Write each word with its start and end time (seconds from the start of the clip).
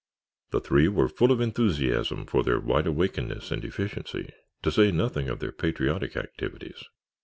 The 0.49 0.59
three 0.59 0.87
were 0.87 1.07
full 1.07 1.31
of 1.31 1.39
enthusiasm 1.39 2.25
for 2.25 2.41
their 2.43 2.59
wide 2.59 2.87
awakeness 2.87 3.51
and 3.51 3.63
efficiency, 3.63 4.33
to 4.63 4.71
say 4.71 4.91
nothing 4.91 5.29
of 5.29 5.37
their 5.37 5.51
patriotic 5.51 6.17
activities. 6.17 6.83